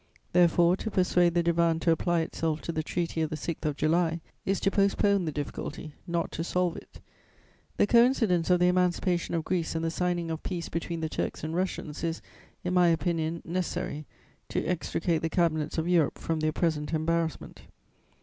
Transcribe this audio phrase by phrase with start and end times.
[0.33, 3.75] "Therefore, to persuade the Divan to apply itself to the Treaty of the 6th of
[3.77, 6.99] July is to postpone the difficulty, not to solve it.
[7.77, 11.43] The coincidence of the emancipation of Greece and the signing of peace between the Turks
[11.43, 12.19] and Russians is,
[12.63, 14.07] in my opinion, necessary
[14.49, 17.61] to extricate the Cabinets of Europe from their present embarrassment.